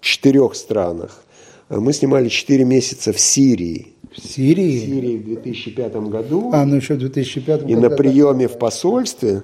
[0.00, 1.22] четырех странах.
[1.68, 3.94] Мы снимали четыре месяца в Сирии.
[4.12, 4.78] В Сирии?
[4.78, 6.50] В Сирии в 2005 году.
[6.52, 9.42] А, ну еще в 2005 И на приеме в посольстве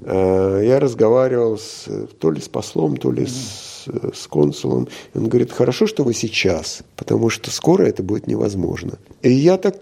[0.00, 1.86] э, я разговаривал с,
[2.18, 4.88] то ли с послом, то ли с, с консулом.
[5.14, 8.98] Он говорит, хорошо, что вы сейчас, потому что скоро это будет невозможно.
[9.22, 9.76] И я так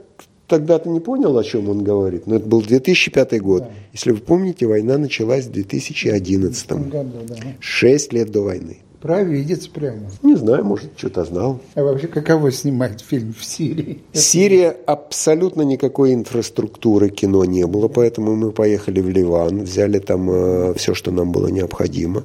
[0.47, 3.63] тогда-то не понял, о чем он говорит, но это был 2005 год.
[3.63, 3.71] Да.
[3.93, 7.11] Если вы помните, война началась в 2011 году.
[7.29, 7.37] Да.
[7.61, 8.79] Шесть лет до войны.
[9.01, 10.11] Провидец прямо.
[10.23, 11.61] Не знаю, может, что-то знал.
[11.75, 14.03] А вообще, каково снимать фильм в Сирии?
[14.13, 20.75] Сирия абсолютно никакой инфраструктуры кино не было, поэтому мы поехали в Ливан, взяли там э,
[20.75, 22.25] все, что нам было необходимо.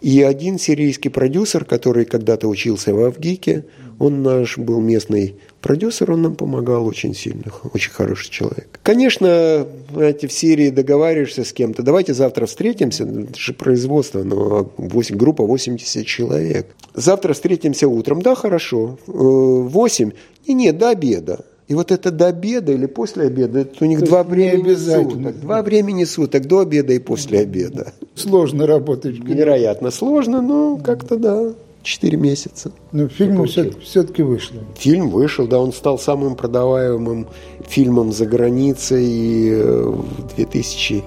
[0.00, 3.64] И один сирийский продюсер, который когда-то учился в Авгике,
[3.98, 8.78] он наш был местный продюсер, он нам помогал очень сильно, очень хороший человек.
[8.82, 15.16] Конечно, знаете, в Сирии договариваешься с кем-то, давайте завтра встретимся, это же производство, но 8,
[15.16, 16.66] группа 80 человек.
[16.94, 20.12] Завтра встретимся утром, да, хорошо, 8,
[20.46, 21.44] и нет, до обеда.
[21.66, 25.40] И вот это до обеда или после обеда, это у них То два времени суток.
[25.40, 27.92] Два времени суток, до обеда и после обеда.
[28.14, 29.18] Сложно работать.
[29.22, 31.52] Невероятно сложно, но как-то да.
[31.88, 32.70] 4 месяца.
[32.92, 34.56] Но фильм все-таки вышел.
[34.76, 37.26] Фильм вышел, да, он стал самым продаваемым
[37.66, 41.02] фильмом за границей э, в 2007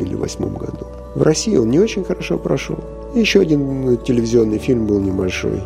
[0.00, 0.86] или 2008 году.
[1.16, 2.78] В России он не очень хорошо прошел.
[3.16, 5.60] Еще один телевизионный фильм был небольшой.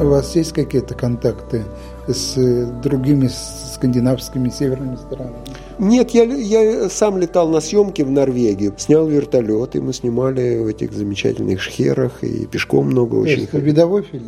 [0.00, 1.64] У вас есть какие-то контакты
[2.06, 5.36] с э, другими скандинавскими северными странами?
[5.78, 10.66] Нет, я, я сам летал на съемки в Норвегию, снял вертолет, и мы снимали в
[10.66, 13.44] этих замечательных шхерах, и пешком много очень.
[13.44, 14.24] Это видовой фильм?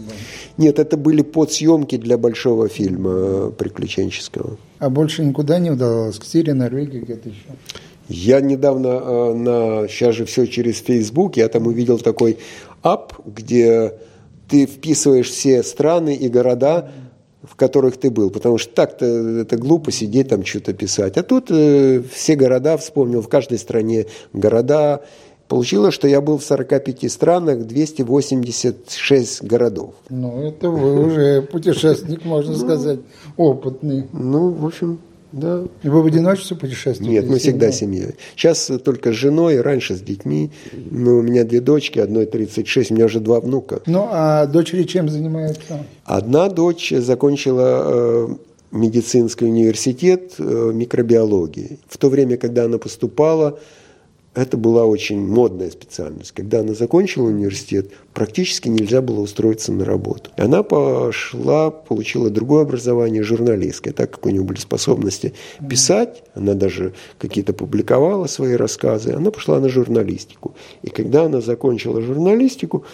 [0.56, 4.56] Нет, это были подсъемки для большого фильма приключенческого.
[4.78, 6.18] А больше никуда не удавалось?
[6.18, 7.40] К Сирии, Норвегии, где-то еще?
[8.08, 9.88] Я недавно э, на...
[9.88, 11.36] Сейчас же все через Facebook.
[11.36, 12.38] Я там увидел такой
[12.82, 13.94] ап, где
[14.48, 16.90] ты вписываешь все страны и города,
[17.42, 18.31] в которых ты был.
[18.31, 21.16] Потому что так-то это глупо сидеть там что-то писать.
[21.16, 25.03] А тут э, все города вспомнил, в каждой стране города.
[25.48, 29.94] Получилось, что я был в 45 странах, 286 городов.
[30.09, 33.00] Ну, это вы уже путешественник, можно сказать,
[33.37, 34.07] опытный.
[34.12, 35.00] Ну, в общем,
[35.33, 35.64] да.
[35.83, 37.12] И вы в одиночестве путешествуете?
[37.12, 38.14] Нет, мы всегда семьей.
[38.35, 40.51] Сейчас только с женой, раньше с детьми.
[40.73, 43.81] Ну, у меня две дочки, одной 36, у меня уже два внука.
[43.87, 45.85] Ну, а дочери чем занимаются?
[46.05, 48.29] Одна дочь закончила э,
[48.73, 51.79] медицинский университет э, микробиологии.
[51.88, 53.59] В то время, когда она поступала,
[54.35, 56.33] это была очень модная специальность.
[56.33, 60.31] Когда она закончила университет, практически нельзя было устроиться на работу.
[60.37, 65.35] Она пошла, получила другое образование, журналистское, так как у нее были способности
[65.69, 70.55] писать, она даже какие-то публиковала свои рассказы, она пошла на журналистику.
[70.83, 72.85] И когда она закончила журналистику,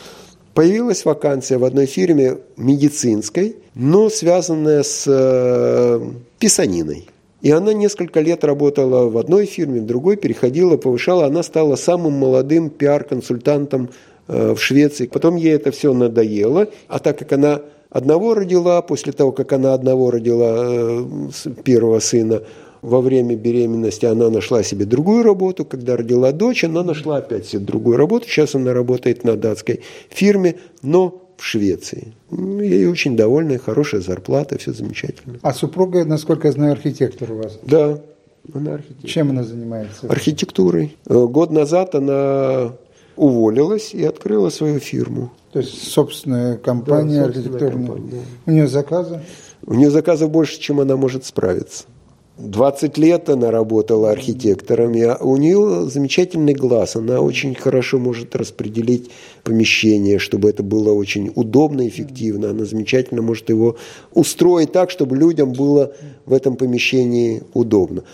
[0.54, 6.00] появилась вакансия в одной фирме медицинской, но связанная с э,
[6.38, 7.08] писаниной.
[7.46, 11.26] И она несколько лет работала в одной фирме, в другой, переходила, повышала.
[11.26, 13.90] Она стала самым молодым пиар-консультантом
[14.26, 15.06] э, в Швеции.
[15.06, 16.66] Потом ей это все надоело.
[16.88, 21.04] А так как она одного родила, после того, как она одного родила э,
[21.62, 22.42] первого сына,
[22.82, 25.64] во время беременности она нашла себе другую работу.
[25.64, 28.26] Когда родила дочь, она нашла опять себе другую работу.
[28.26, 32.14] Сейчас она работает на датской фирме, но в Швеции.
[32.30, 35.38] Ну, ей очень довольна, хорошая зарплата, все замечательно.
[35.42, 37.58] А супруга, насколько я знаю, архитектор у вас?
[37.62, 38.00] Да,
[38.54, 39.10] она архитектор.
[39.10, 40.06] Чем она занимается?
[40.08, 40.96] Архитектурой.
[41.06, 42.72] Э, год назад она
[43.16, 45.32] уволилась и открыла свою фирму.
[45.52, 47.86] То есть собственная компания да, архитектурная.
[47.86, 48.22] Компания.
[48.44, 49.20] У нее заказы?
[49.64, 51.84] У нее заказов больше, чем она может справиться.
[52.38, 59.10] 20 лет она работала архитектором, и у нее замечательный глаз, она очень хорошо может распределить
[59.42, 63.76] помещение, чтобы это было очень удобно, эффективно, она замечательно может его
[64.12, 65.94] устроить так, чтобы людям было
[66.26, 68.04] в этом помещении удобно.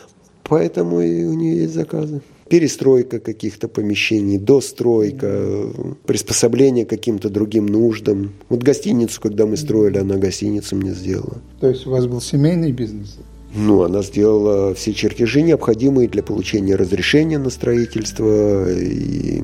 [0.45, 2.21] Поэтому и у нее есть заказы.
[2.49, 5.67] Перестройка каких-то помещений, достройка,
[6.05, 8.33] приспособление к каким-то другим нуждам.
[8.51, 11.41] Вот гостиницу, когда мы строили, она гостиницу мне сделала.
[11.61, 13.17] То есть у вас был семейный бизнес?
[13.55, 19.43] Ну, она сделала все чертежи, необходимые для получения разрешения на строительство и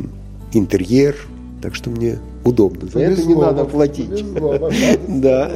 [0.52, 1.16] интерьер.
[1.60, 2.88] Так что мне удобно.
[2.88, 4.24] За это не надо платить.
[5.08, 5.50] Да.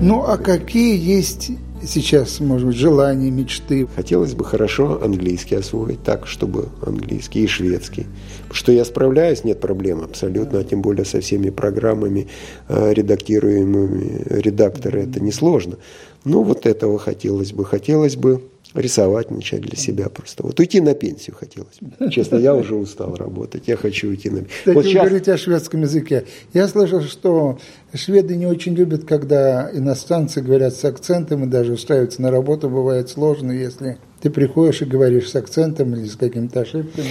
[0.00, 1.50] Ну, а какие есть
[1.84, 3.86] сейчас, может быть, желания, мечты?
[3.94, 8.06] Хотелось бы хорошо английский освоить, так, чтобы английский и шведский.
[8.50, 12.28] Что я справляюсь, нет проблем абсолютно, а тем более со всеми программами
[12.68, 15.76] э, редактируемыми редакторы, это несложно.
[16.24, 17.64] Но вот этого хотелось бы.
[17.64, 18.42] Хотелось бы
[18.74, 20.42] рисовать начать для себя просто.
[20.42, 21.78] Вот уйти на пенсию хотелось.
[22.10, 24.58] Честно, я уже устал работать, я хочу уйти на пенсию.
[24.58, 25.06] Кстати, вот вы сейчас...
[25.06, 26.24] говорите о шведском языке.
[26.52, 27.58] Я слышал, что
[27.94, 33.08] шведы не очень любят, когда иностранцы говорят с акцентом и даже устраиваются на работу, бывает
[33.08, 37.06] сложно, если ты приходишь и говоришь с акцентом или с какими-то ошибками.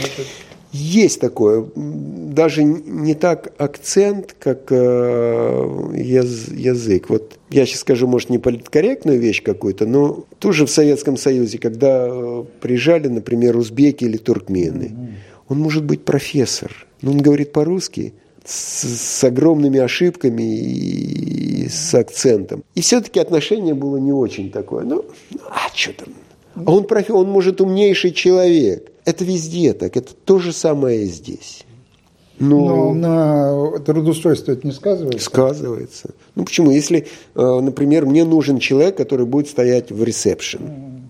[0.71, 7.09] Есть такое, даже не так акцент, как э, язык.
[7.09, 12.07] Вот я сейчас скажу, может, не политкорректную вещь какую-то, но тоже в Советском Союзе, когда
[12.09, 14.91] э, приезжали, например, узбеки или туркмены,
[15.47, 22.63] он может быть профессор, но он говорит по-русски, с, с огромными ошибками и с акцентом.
[22.75, 24.85] И все-таки отношение было не очень такое.
[24.85, 25.05] Ну
[25.49, 26.09] а что там?
[26.65, 28.91] А он, профи, он может умнейший человек.
[29.05, 31.63] Это везде так, это то же самое и здесь.
[32.39, 35.25] Но, Но на трудоустройство это не сказывается?
[35.25, 36.09] Сказывается.
[36.37, 36.69] Ну почему?
[36.69, 40.59] Если, э, например, мне нужен человек, который будет стоять в ресепшн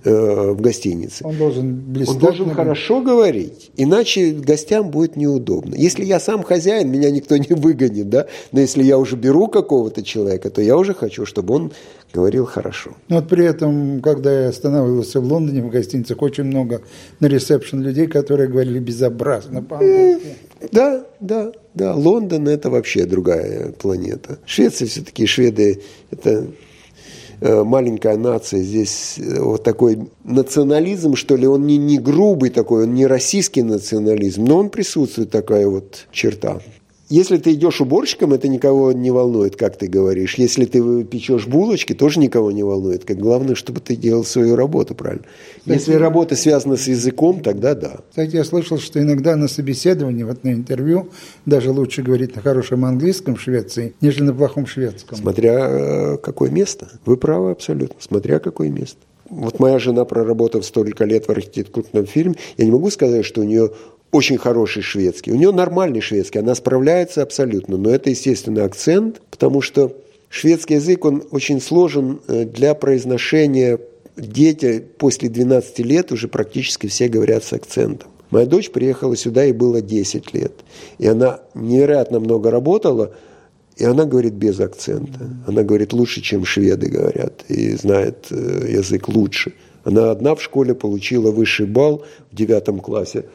[0.06, 1.28] э, в гостинице.
[1.28, 2.16] Он должен блистать.
[2.16, 5.76] Он должен хорошо говорить, иначе гостям будет неудобно.
[5.76, 8.28] Если я сам хозяин, меня никто не выгонит, да?
[8.54, 11.72] Но если я уже беру какого-то человека, то я уже хочу, чтобы он
[12.14, 12.92] говорил хорошо.
[13.10, 16.84] Но вот при этом, когда я останавливался в Лондоне в гостиницах, очень много
[17.20, 20.38] на ресепшн людей, которые говорили безобразно по-английски.
[20.72, 21.94] Да, да, да.
[21.94, 24.40] Лондон– это вообще другая планета.
[24.46, 26.48] Швеция все-таки, шведы– это
[27.40, 32.84] э, маленькая нация, здесь э, вот такой национализм, что ли, он не, не грубый такой,
[32.84, 36.60] он не российский национализм, но он присутствует, такая вот черта.
[37.10, 40.36] Если ты идешь уборщиком, это никого не волнует, как ты говоришь.
[40.36, 43.06] Если ты печешь булочки, тоже никого не волнует.
[43.06, 45.24] Как главное, чтобы ты делал свою работу правильно.
[45.60, 47.98] Кстати, Если работа связана с языком, тогда да.
[48.10, 51.10] Кстати, я слышал, что иногда на собеседовании, вот на интервью,
[51.46, 55.18] даже лучше говорить на хорошем английском в Швеции, нежели на плохом шведском.
[55.18, 56.90] Смотря э, какое место.
[57.06, 57.96] Вы правы абсолютно.
[58.00, 58.98] Смотря какое место.
[59.30, 63.44] Вот моя жена, проработав столько лет в архитектурном фильме, я не могу сказать, что у
[63.44, 63.72] нее
[64.18, 65.32] очень хороший шведский.
[65.32, 67.78] У нее нормальный шведский, она справляется абсолютно.
[67.78, 69.96] Но это, естественно, акцент, потому что
[70.28, 73.80] шведский язык, он очень сложен э, для произношения.
[74.16, 78.10] Дети после 12 лет уже практически все говорят с акцентом.
[78.32, 80.54] Моя дочь приехала сюда, ей было 10 лет.
[80.98, 83.14] И она невероятно много работала,
[83.76, 85.30] и она говорит без акцента.
[85.46, 89.54] Она говорит лучше, чем шведы говорят, и знает э, язык лучше.
[89.84, 93.26] Она одна в школе получила высший балл в девятом классе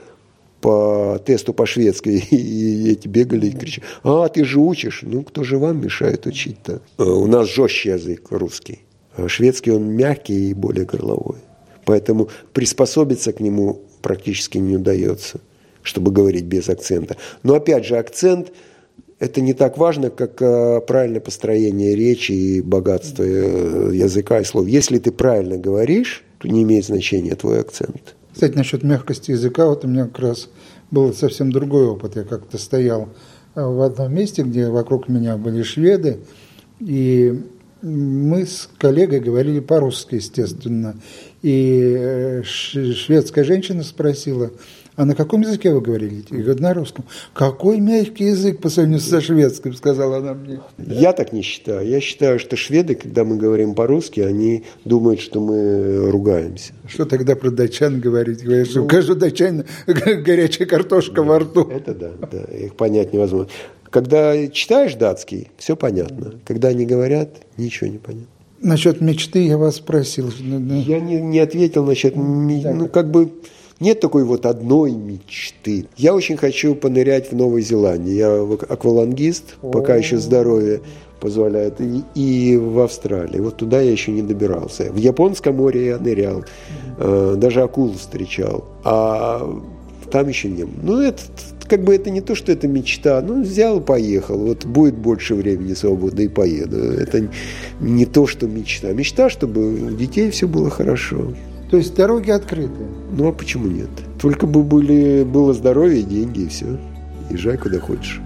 [0.63, 5.01] по тесту по-шведски, и эти бегали и кричали, а, ты же учишь.
[5.03, 6.81] Ну, кто же вам мешает учить-то?
[6.99, 8.81] Э, у нас жестче язык русский.
[9.15, 11.39] А шведский он мягкий и более горловой.
[11.85, 15.41] Поэтому приспособиться к нему практически не удается,
[15.83, 17.17] чтобы говорить без акцента.
[17.43, 18.53] Но опять же, акцент–
[19.19, 24.67] это не так важно, как э, правильное построение речи и богатство э, языка и слов.
[24.67, 28.17] Если ты правильно говоришь, то не имеет значения твой акцент.
[28.33, 30.49] Кстати, насчет мягкости языка, вот у меня как раз
[30.91, 32.17] был совсем другой опыт.
[32.17, 33.09] Я как-то стоял
[33.55, 36.21] э, в одном месте, где вокруг меня были шведы,
[36.81, 37.43] и
[37.83, 40.97] мы с коллегой говорили по-русски, естественно.
[41.43, 44.51] И э, шведская женщина спросила,
[44.95, 46.23] а на каком языке вы говорили?
[46.31, 47.05] Я говорю, на русском.
[47.33, 50.61] Какой мягкий язык по сравнению со шведским, сказала она мне.
[50.79, 51.89] Я так не считаю.
[51.89, 56.75] Я считаю, что шведы, когда мы говорим по-русски, они думают, что мы ругаемся.
[56.87, 58.45] Что тогда про датчан говорить?
[58.45, 61.63] Говорят, что ну, каждый датчан горячая картошка да, во рту.
[61.71, 63.49] Это да, да, их понять невозможно.
[63.89, 66.35] Когда читаешь датский, все понятно.
[66.45, 68.27] Когда они говорят, ничего не понятно.
[68.61, 70.31] Насчет мечты я вас спросил.
[70.31, 72.15] Я не, не ответил насчет...
[72.15, 73.33] Ну, как бы
[73.83, 75.87] нет такой вот одной мечты.
[75.97, 78.15] Я очень хочу понырять в Новой Зеландии.
[78.15, 80.81] Я аквалангист, пока еще здоровье
[81.21, 83.39] позволяет, и, и в Австралии.
[83.39, 84.91] Вот туда я еще не добирался.
[84.91, 86.45] В Японском море я нырял,
[86.99, 89.63] э, даже акул встречал, а
[90.11, 90.83] там еще не было.
[90.83, 91.23] Ну, это
[91.69, 93.23] как бы это не то, что это мечта.
[93.23, 94.37] Ну, взял, поехал.
[94.37, 96.77] Вот будет больше времени свободно и поеду.
[96.77, 97.29] Это
[97.81, 98.93] не то, что мечта.
[98.93, 101.33] Мечта, чтобы у детей все было хорошо.
[101.73, 102.83] То есть дороги открыты?
[103.13, 103.89] Ну а почему нет?
[104.21, 106.79] Только бы были, было здоровье, деньги и все.
[107.31, 108.21] Езжай куда хочешь.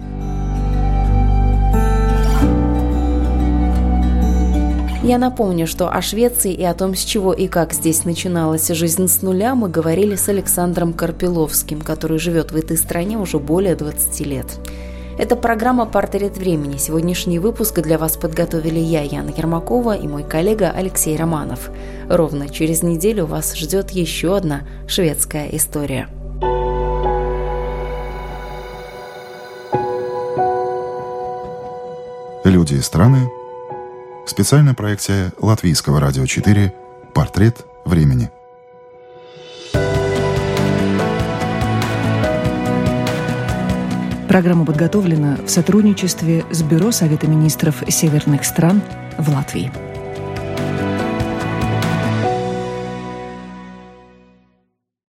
[5.04, 9.06] Я напомню, что о Швеции и о том, с чего и как здесь начиналась жизнь
[9.06, 14.26] с нуля, мы говорили с Александром Карпиловским, который живет в этой стране уже более 20
[14.26, 14.46] лет.
[15.18, 16.76] Это программа «Портрет времени».
[16.76, 21.70] Сегодняшний выпуск для вас подготовили я, Яна Ермакова, и мой коллега Алексей Романов.
[22.10, 26.08] Ровно через неделю вас ждет еще одна шведская история.
[32.44, 33.30] Люди и страны.
[34.26, 36.74] Специальная проекция Латвийского радио 4
[37.14, 38.30] «Портрет времени».
[44.28, 48.82] Программа подготовлена в сотрудничестве с Бюро Совета министров северных стран
[49.18, 49.85] в Латвии.